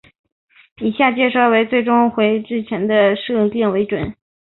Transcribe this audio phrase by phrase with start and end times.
[0.79, 4.15] 以下介绍以最终回之前的设定为准。